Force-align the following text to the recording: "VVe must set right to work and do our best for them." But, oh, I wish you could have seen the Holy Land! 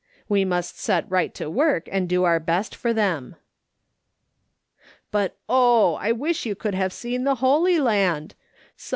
"VVe 0.31 0.45
must 0.47 0.79
set 0.79 1.05
right 1.11 1.31
to 1.35 1.47
work 1.47 1.87
and 1.91 2.09
do 2.09 2.23
our 2.23 2.39
best 2.39 2.75
for 2.75 2.91
them." 2.91 3.35
But, 5.11 5.37
oh, 5.47 5.93
I 5.93 6.11
wish 6.11 6.43
you 6.43 6.55
could 6.55 6.73
have 6.73 6.91
seen 6.91 7.23
the 7.23 7.35
Holy 7.35 7.79
Land! 7.79 8.33